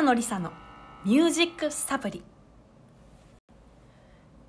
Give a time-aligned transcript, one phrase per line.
[0.00, 0.50] 北野梨沙の
[1.04, 2.22] ミュージックサプリ。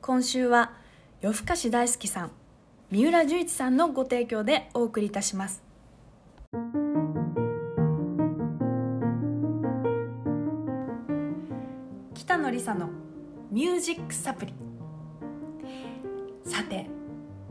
[0.01, 0.71] 今週は
[1.19, 2.31] 夜更かし大好きさん
[2.89, 5.61] 三浦十一さんのご提供でお送りいたします。
[12.13, 12.89] 北野梨沙の
[13.51, 14.53] ミュージックサプリ。
[16.45, 16.87] さて、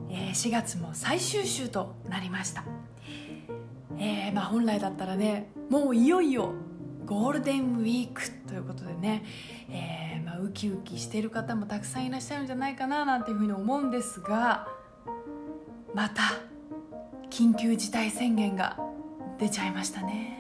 [0.09, 2.65] えー、4月も最終週となりました。
[3.99, 6.55] えー、まあ本来だったらねもういよいよ
[7.11, 9.25] ゴールデンウィークということでね、
[9.69, 14.69] えー、まあ、ウキウキしてる方もたくさんいらっしゃるんじゃないかななんていうふうに思うんですが
[15.93, 16.23] また
[17.29, 18.79] 緊急事態宣言が
[19.41, 20.39] 出ちゃいましたね。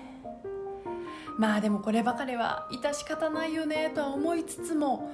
[1.39, 5.11] まあでもこればかりは致し方ないよねとは思いつつも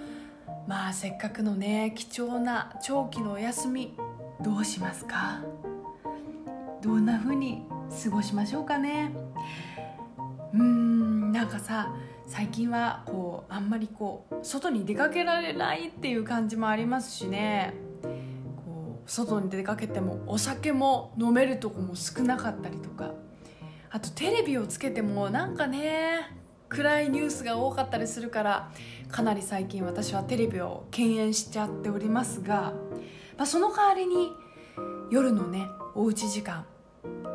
[0.66, 3.96] まあせっかくのね貴重な長期のお休み
[4.43, 5.40] どうしますか？
[6.82, 7.62] どんな風に
[8.04, 9.15] 過ごしましょうかね？
[10.52, 11.26] うん。
[11.37, 11.95] なんかさ
[12.26, 17.74] 最近はこうあんまりこう外に出かけられないっていう感じもありますしね。
[18.65, 23.12] こう外に出かけてもお酒も飲めるとこも少なかったりとか。
[23.90, 26.34] あとテレビをつけてもなんかね
[26.70, 28.73] 暗いニュースが多かったりするから
[29.09, 32.73] かなり最近私はテレビを敬遠しちゃっておりますが、
[33.37, 34.32] まあ、その代わりに
[35.10, 36.66] 夜のねおうち時間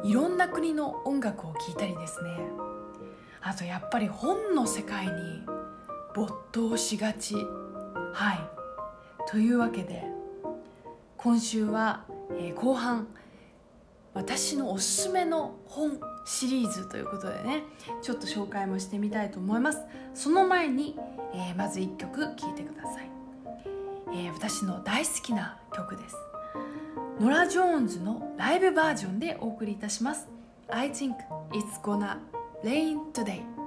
[0.04, 2.61] いろんな国の音楽を聴いたりですね。
[3.42, 5.12] あとやっぱり本の世界に
[6.16, 7.36] 没頭しがち。
[8.14, 8.62] はい。
[9.30, 10.04] というわけで
[11.18, 13.08] 今週は、えー、後半
[14.14, 17.64] 私のおすすめの本シリーズということでね
[18.02, 19.80] ちょっと紹介もしてみたいと思います。
[20.14, 20.98] その前に、
[21.34, 23.10] えー、まず1曲聴いてください、
[24.14, 26.16] えー、私の大好きな曲です。
[27.20, 30.28] ノラ・ジョーンズのライブバージョンでお送りいたします。
[30.70, 31.14] I think
[31.52, 32.18] it's gonna
[32.64, 33.61] rain today「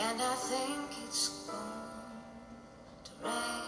[0.00, 1.58] And I think it's going
[3.04, 3.67] to rain.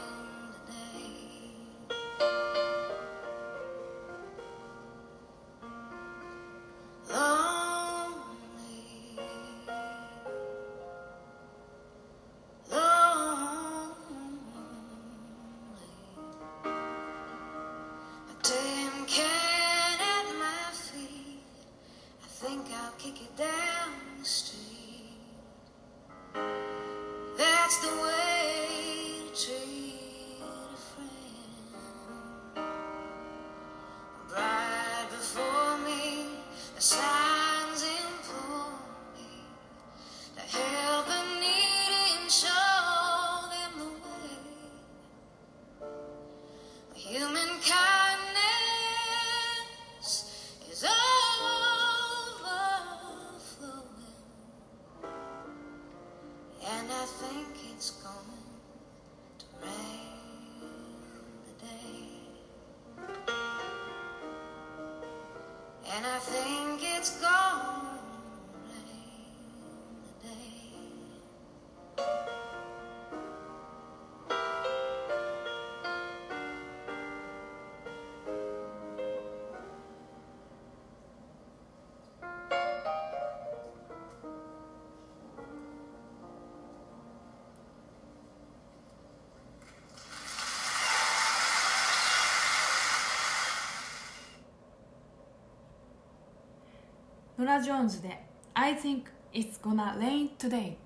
[97.40, 98.22] ノラ・ジョーンズで
[98.52, 100.76] 「I think it's gonna rain today」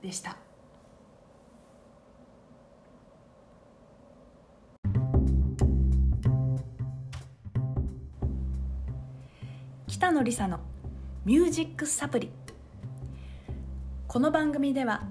[0.00, 0.36] でした。
[9.88, 10.60] 北野梨沙の
[11.24, 12.30] ミュージックサプリ。
[14.06, 15.02] この番組では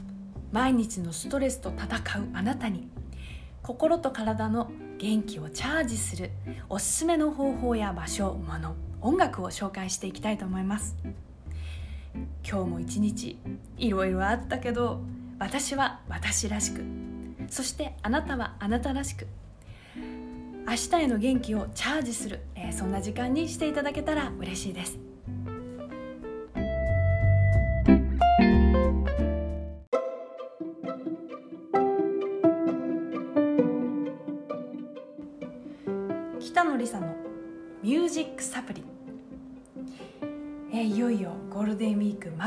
[0.54, 2.88] 毎日のストレスと戦うあなたに
[3.62, 6.32] 心と体の元気をチャージする
[6.70, 10.96] おすすめの方法や場所物音楽を紹介していきたいと思います。
[12.48, 13.38] 今日も一日
[13.78, 15.02] いろいろあったけど
[15.40, 16.84] 私は私らしく
[17.50, 19.28] そしてあなたはあなたらしく
[20.68, 25.13] 明日への元気をチャージする、えー、そんな時間にしていただけたら嬉しいです。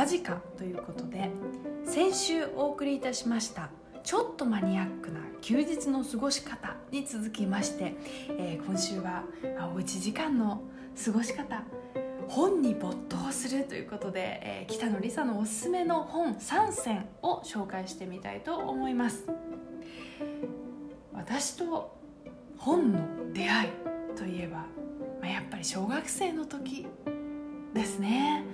[0.06, 1.30] 間近ということで
[1.84, 3.70] 先週お送りいたしました
[4.04, 7.96] ちょっとマニアックな休日の過ごし方に続きまして、
[8.38, 9.24] えー、今週は、
[9.72, 10.62] おうち時間の
[11.04, 11.64] 過ごし方
[12.28, 19.26] 本に没頭するということで、えー、北野梨沙のおすすめの本3選を紹介してみたいと思います。
[21.12, 21.98] 私と
[22.58, 23.70] 本の出会い
[24.16, 24.66] といえば、ま
[25.24, 26.86] あ、やっぱり小学生の時
[27.76, 28.44] ですね。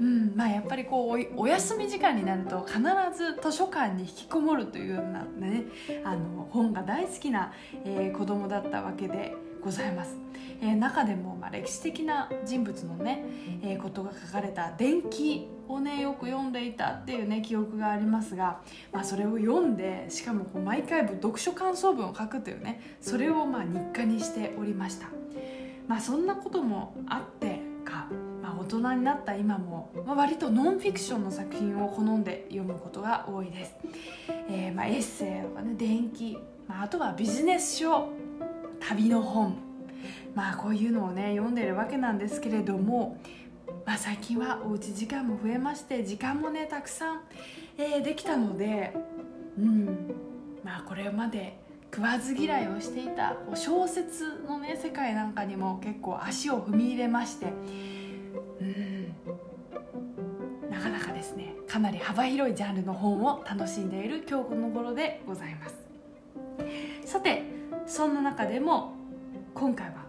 [0.00, 2.78] うんまあ、やっぱりこうお休み時間になると必
[3.14, 5.64] ず図書館に引きこもるというような、ね、
[6.04, 7.52] あの本が大好きな、
[7.84, 10.16] えー、子供だったわけでございます。
[10.62, 13.24] えー、中でも、まあ、歴史的な人物のね、
[13.62, 18.62] えー、ことが書かれた伝記をねよく読んでいたっていうね記憶がありますが、
[18.92, 25.08] まあ、それを読んでしかもこう毎回読書感想文を書くというねそれをまあ日課にしておりました。
[25.90, 27.39] まあ、そんなこともあっ
[28.78, 33.74] 人になった今も、まあ、割とノンフィクションの作品を好んで読むことが多いです、
[34.48, 36.38] えー、まあ、エッセイとかね伝記、
[36.68, 38.08] まあ、あとはビジネス書
[38.80, 39.70] 旅の本。
[40.34, 43.18] まあこういうのをね読んでるわけなんですけれども、
[43.84, 47.20] まあ、最近はおうち時間も増えまして時間もねたくさん、
[47.76, 48.94] えー、できたので
[49.58, 50.14] うん。
[50.64, 51.58] まあこれまで
[51.92, 57.46] 食わず嫌いをしていた小説のね世界なんかにも結構足を踏み入れまして
[58.60, 59.14] うん。
[60.70, 65.74] なかなかですねかなり幅広いジャンルの本を楽しんでいる今日この頃でございます。
[67.04, 67.42] さて
[67.86, 68.94] そんな中でも
[69.54, 70.04] 今回は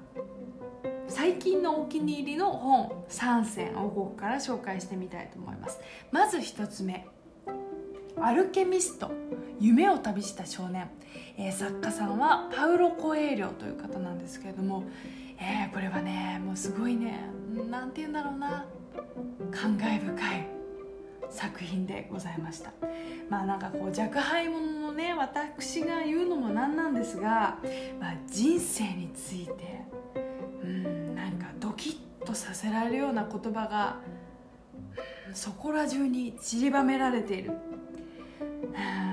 [1.08, 5.80] 最近のお気に入りの本3選をここから紹介してみたいと思います。
[6.12, 7.06] まず1つ目
[8.20, 9.12] アルケミスト
[9.60, 10.90] 夢を旅した少年、
[11.38, 14.84] えー、作家さんはパウロ・コエーリョという方なんですけれども、
[15.42, 17.20] えー、これはねもうすごいね
[17.70, 18.66] 何て言うんだろうな。
[19.52, 20.48] 感慨深い
[21.30, 22.72] 作品でございました。
[23.30, 27.58] まあなんかこう若輩者のね私が言うのもなんなんですが、
[28.00, 29.82] まあ、人生について
[30.64, 31.92] うんなんかドキ
[32.22, 33.98] ッとさせられるような言葉が
[35.34, 37.52] そこら中に散りばめられている。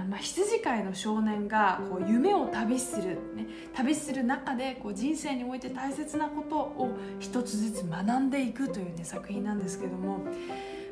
[0.08, 10.24] まあ、羊飼いの少年がこう夢を旅する、ね、旅する中でこう人生において大切なことを一つずつ学んでいくという、ね、作品なんですけども、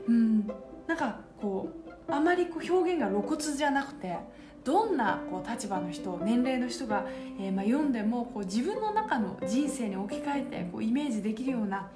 [0.08, 0.46] うん、
[0.86, 1.70] なんかこ
[2.08, 4.16] うあまりこう表現が露骨じゃなくて
[4.64, 7.06] どんなこう立場の人年齢の人が、
[7.38, 11.90] えー、まあ読んでもこう自分の中の人生に置き換えてこうイメージできるような、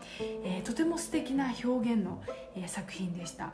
[0.44, 2.22] えー、とても素敵な表現の、
[2.54, 3.52] えー、作品でした。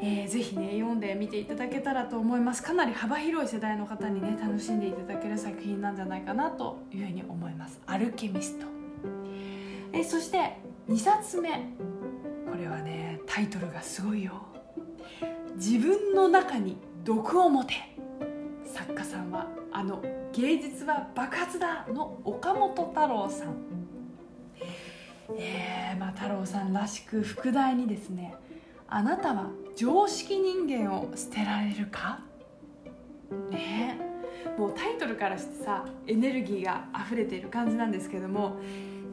[0.00, 2.62] えー、ぜひね読んでみていただけたらと思います。
[2.62, 8.66] かなり幅広い世代の方にね楽しんでいただける作品なんじゃないかなというふうに思います「アルケミスト」
[9.92, 10.56] えー、そして
[10.88, 11.50] 2冊目。
[12.50, 14.42] これはねタイトルがすごいよ
[15.56, 17.74] 「自分の中に毒を持て」
[18.64, 20.02] 作家さんはあの
[20.32, 23.54] 「芸術は爆発だ!」の岡本太郎さん。
[25.36, 28.34] えー、まあ太郎さんらしく副題にですね
[28.88, 32.18] あなたは常識人間を捨てられるか？
[33.48, 33.96] ね
[34.58, 38.56] もうタイトルからしてさエネルギーが溢れている感じなんですけども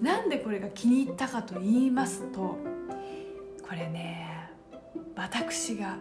[0.02, 2.58] なんでこれが気に入ったかと言いますとこ
[3.74, 4.50] れね
[5.16, 5.98] 私が、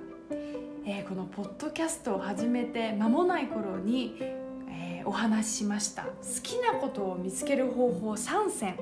[0.87, 4.17] えー、このポッドキャストを始めて間もない頃に、
[4.71, 6.05] えー、お話ししました。
[6.05, 6.11] 好
[6.43, 8.77] きなことを見つける方法3選、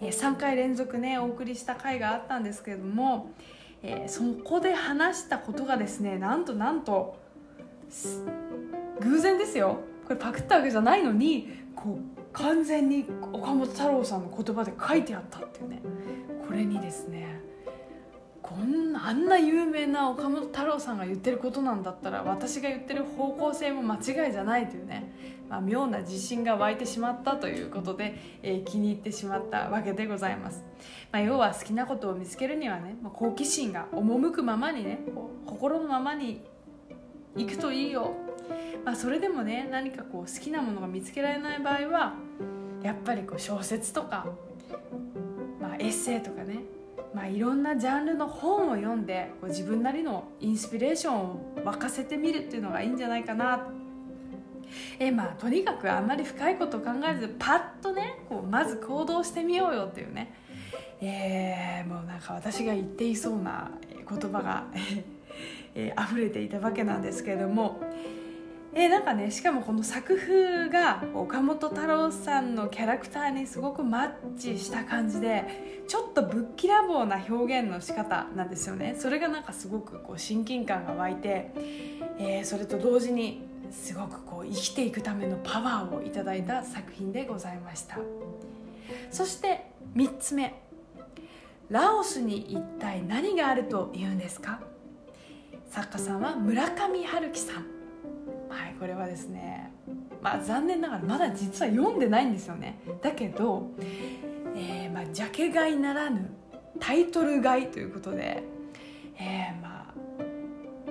[0.00, 3.32] えー、3回連続ねお送りした回があったんですけれども
[3.82, 7.16] えー、そこで話したことがですねなんとなんと
[9.00, 9.78] 偶然ですよ。
[10.04, 15.80] これパクったわけじゃないのにこう完全に岡本太郎さんの言葉で書いてあったっていうね。
[16.46, 17.40] これにですね
[18.42, 25.09] こんなあんな有名な岡本太郎さんが言ってることなんだったら私が言ってる方向性も間違いじゃないというね、
[25.50, 30.64] まあ、妙な自信が湧いてしまったということで、えー、気に入ってしまったわけでございます、
[31.10, 35.00] まあ、要は好きなことを見つけるにはね、ま、好奇心が赴くままにね
[35.44, 36.40] 心のままに
[37.36, 38.14] 行くといいよ、
[38.84, 42.14] まあ、それでもね何かこう好きなものが見つけられない場合は
[42.82, 44.26] やっぱりこう小説とか、
[45.60, 46.60] まあ、エッセイとかね
[47.12, 53.66] まあ、いろんなジャンルの本を読んでこう自分なりのインスピレーションを沸かせてみるっていうのがいいんじゃないかな。
[54.98, 60.34] えまあとにかくあんまり深いこと考えずパッとねこうまず行動してみようよっていうね。
[61.02, 63.70] えー、もうなんか私が言っていそうな
[64.08, 64.66] 言葉が
[65.74, 67.80] えー、溢れていたわけなんですけれども。
[68.72, 78.94] えー、なんかねしかもこの作風が岡本太郎さんのキャラクターにすごくマッチした感じでちょっとぶっきらぼうな表現の仕方なんですよね。
[78.96, 81.50] それがなんかすごくこう親近感が湧いて、
[82.18, 87.98] えー、それと同時にすごくこう生きていくためのパワーをいただいた作品でございました。
[89.10, 90.62] そして3つ目。
[91.68, 94.60] ラオスに一体何があるというんですか？
[95.70, 97.54] 作家さんは村上春樹さん。
[98.48, 99.72] はいこれはですね
[100.20, 102.80] まあ残念ながらまだ実は読んでないんですよね。
[103.00, 103.68] だけど、
[104.56, 106.28] えー、まあ、ジャケ買いならぬ
[106.80, 108.42] タイトル買いということで、
[109.16, 109.69] えー、まあ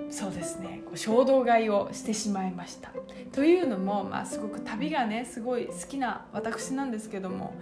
[0.10, 0.82] そうですね。
[0.86, 2.92] こう衝動買いをしてしまいました。
[3.32, 7.54] というのも、まあ、すごく旅がねすごい好きな私なんですけども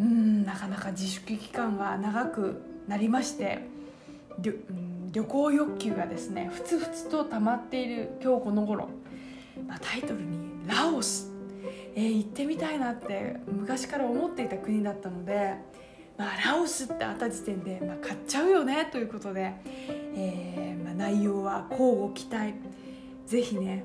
[0.00, 3.60] うんなかなか自粛期間が長くなりまして
[4.40, 8.88] 旅行欲求がですねふつふつと溜まっている今日この頃、
[9.66, 11.32] まあ、タイトルに「ラオス」
[11.94, 15.54] えー、行ってみたいなって昔から思っていた国だったので、
[16.16, 19.52] まあ、ラオスってあった時点で、まあ、買っちゃうよねということで、
[20.20, 22.54] えーまあ、内容は交互期待。
[23.26, 23.84] ぜひね、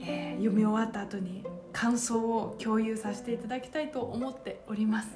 [0.00, 5.08] えー、読み終わった後に感想を共有させていただきたいと思っております。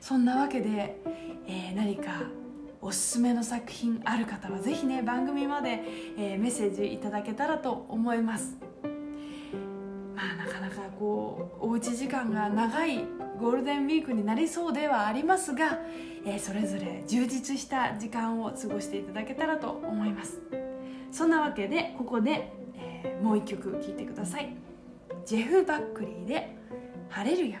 [0.00, 0.98] そんなわけで、
[1.46, 2.22] えー、何か
[2.80, 5.82] おすすめの作品ある方はぜひね番組まで、
[6.16, 8.56] え、メッセージいただけたらと思います。
[10.14, 13.04] まあなかなかこうおうち時間が長い
[13.38, 15.78] ゴールデンウィークになりそうではありますが、
[16.24, 20.40] えー、それぞれ充実した時間を過ごしていただけたらと思います。
[21.12, 24.54] そんなわけでここで、えー、もう一曲聴いてください。
[25.24, 26.56] ジェフ・バックリーで
[27.08, 27.60] 「ハレルヤ」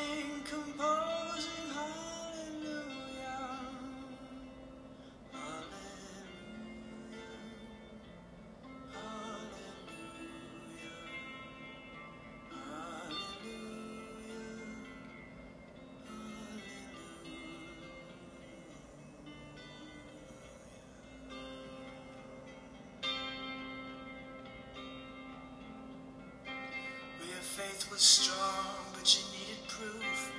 [27.51, 30.31] faith was strong, but you needed proof.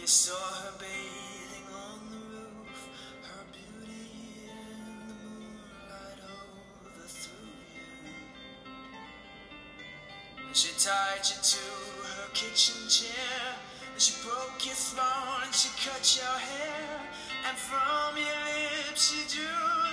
[0.00, 0.32] You saw
[0.64, 2.88] her bathing on the roof,
[3.20, 8.16] her beauty in the moonlight overthrew you.
[10.46, 11.66] And she tied you to
[12.08, 13.60] her kitchen chair,
[13.92, 14.80] and she broke your
[15.44, 17.00] and she cut your hair,
[17.46, 18.40] and from your
[18.88, 19.83] lips she drew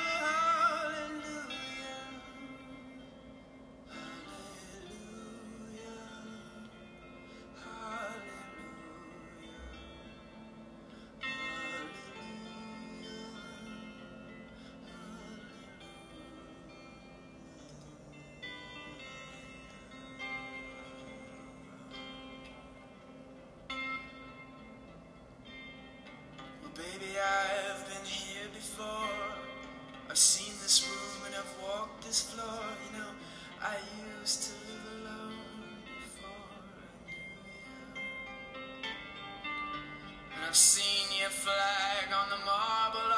[40.51, 43.11] I've seen your flag on the marble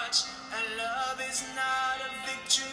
[0.00, 0.24] arch.
[0.56, 2.72] And love is not a victory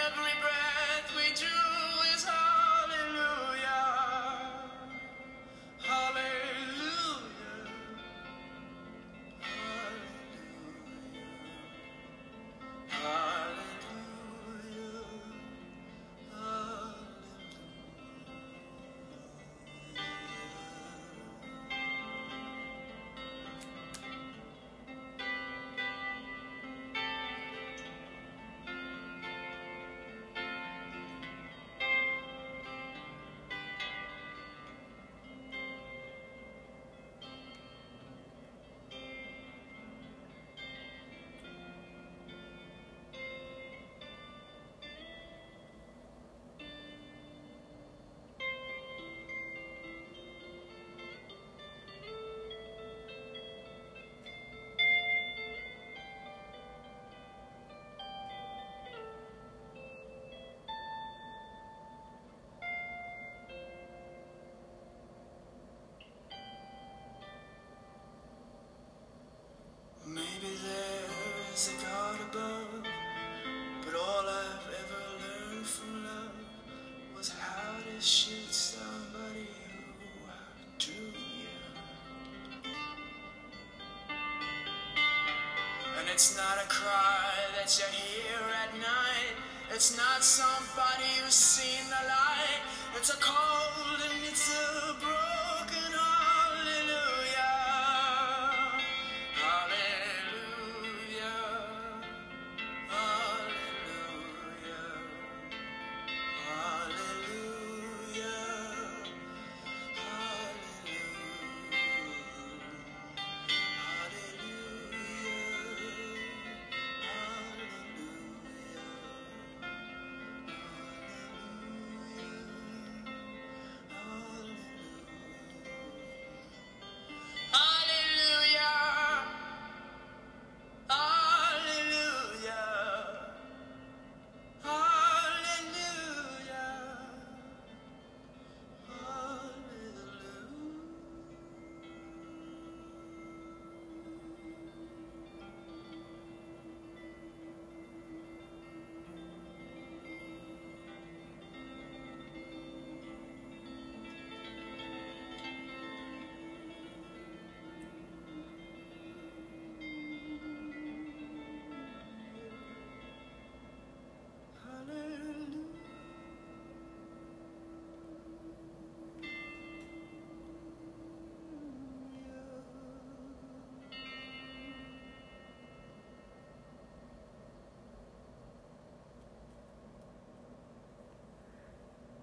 [86.63, 89.35] a cry that you hear at night.
[89.73, 92.61] It's not somebody who's seen the light.
[92.95, 93.70] It's a cold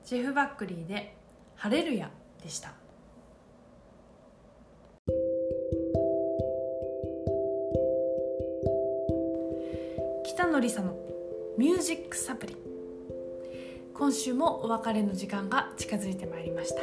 [0.09, 1.15] ジェフ・バックリーで
[1.55, 2.11] 「ハレルヤ」
[2.43, 2.73] でした。
[10.25, 10.97] 北野梨沙の
[11.59, 12.57] 「ミュージックサプリ」
[13.93, 16.81] 今週もお別れの時間が近づいてまいりました、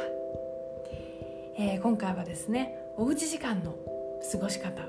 [1.58, 3.74] えー今回はですねおうち時間の
[4.30, 4.88] 過ごし方。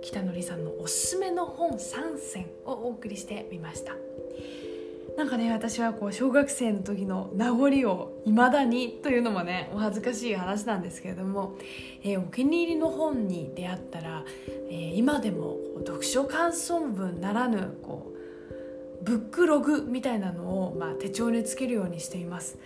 [0.00, 4.05] 北野梨沙のおすすめの本3選をお送りしてみました。
[5.16, 11.56] なんかね私はこう小学生の時の名残をいまだにというのもねお恥ずかしい話なんですけれども、
[12.02, 14.24] えーお気に入りの本に出会ったら、
[14.70, 22.58] えー今でも読書感想文ならぬこうブックログみたいなのを、まあ、手帳につけるようにしています。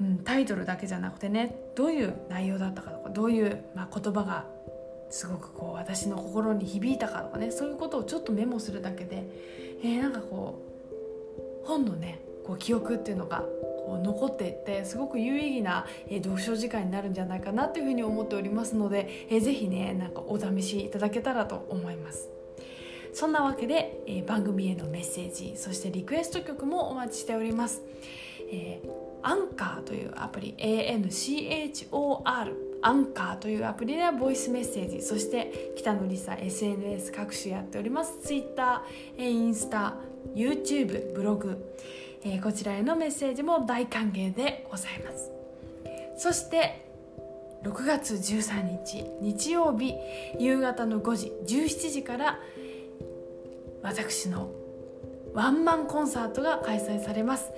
[0.00, 4.46] うん、タイトルだけじゃなくてねどういう内容だったかとかどういう、まあ、言葉が
[5.10, 9.24] すごくこう私の心に響いたかとかねそういうことをちょっとメモするだけで、
[9.82, 10.71] えー、なんかこう
[11.64, 13.44] 本のねこう記憶っていうのが
[13.86, 22.28] こう残っていってすごく有意義な、えー、読書時間になるんじゃないかなというふうに思っておりますので、えー、ぜひねなんかお試しいただけたらと思います。
[23.12, 27.82] そんなわけで、えー、番組へのメッセージそしてリクエスト曲もお待ちしております。
[28.50, 28.88] えー、
[29.22, 38.18] アンカーというアプリ ANCHOR アンカーというアプリではボイスメッセージそして北野梨沙 SNS 各種やっております。
[38.22, 38.84] Twitter、
[39.16, 39.94] インスタ
[40.34, 41.74] YouTube ブログ、
[42.24, 45.30] えー、こちらへのメッセージも大歓迎でございます。
[46.16, 46.86] そして
[47.62, 49.94] 6月13日日曜日
[50.38, 52.40] 夕方の5時17時から
[53.82, 54.50] 私の
[55.34, 57.50] ワンマンコンサートが開催されます。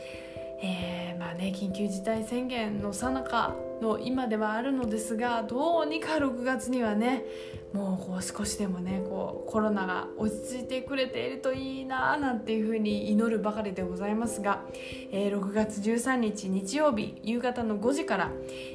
[0.63, 7.25] えー、まあね緊急事態宣言の最中の今ではあるのですがどうにか6月にはね
[7.73, 14.63] もうこう少しでもねこうコロナが落ち着いてくれているといいななんていうふうに祈るばかりでございますが、
[15.11, 18.31] えー、6月13日日曜日夕方の5時から、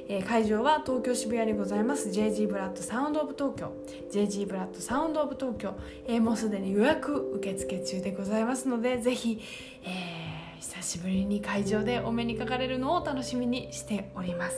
[0.09, 3.71] えー、会場は東京渋谷にございます JG ブラッドサウンドオブ東京。
[4.11, 9.41] JG ブラッドサウンドオブ東京、えー、もうすでに予約受付中でございますのでぜひ、
[9.83, 10.28] えー、
[10.59, 14.57] 久しぶりに会場でお目にかかれるのを楽しみにしております。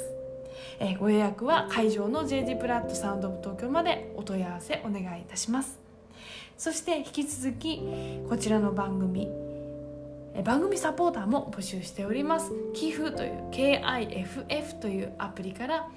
[0.80, 5.80] えー、ご予約は会場の JG プラットサウンドオブ東京までお問い合わせお願いいたします。
[6.58, 7.82] そして引き続き
[8.30, 9.28] こちらの番組
[10.44, 12.52] 番組サポーターも募集しております。
[12.74, 15.88] 寄付という KIFF というアプリから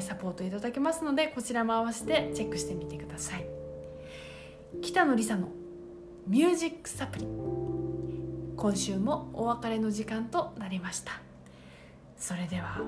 [0.00, 3.44] サポートいただけますのでこちらも合わせてチェックしてみてください。
[4.80, 5.48] 北野梨沙の
[6.26, 7.61] ミュージックサプリ。
[8.62, 11.20] 今週もお別れの時間となりました。
[12.16, 12.80] それでは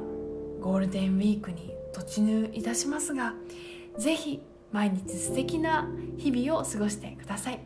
[0.61, 3.35] ゴールデンウィークに突入いたしますが
[3.99, 7.59] 是非毎日素敵な日々を過ごしてください。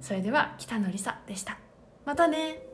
[0.00, 1.58] それでは北野梨沙でした。
[2.06, 2.69] またね。